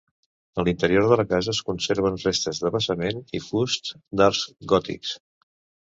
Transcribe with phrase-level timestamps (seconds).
[0.61, 5.19] A l'interior de la casa es conserven restes de basaments i fusts d'arcs gòtics.